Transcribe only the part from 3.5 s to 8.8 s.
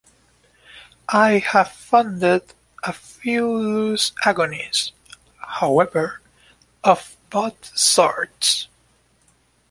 loose agonies, however, of both sorts.